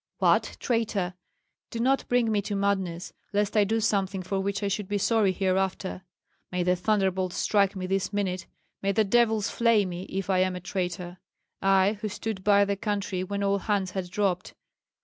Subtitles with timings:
[0.17, 1.13] "What, traitor!
[1.69, 4.97] Do not bring me to madness, lest I do something for which I should be
[4.97, 6.01] sorry hereafter.
[6.51, 8.47] May the thunderbolts strike me this minute,
[8.81, 11.19] may the devils flay me, if I am a traitor,
[11.61, 14.55] I, who stood by the country when all hands had dropped!"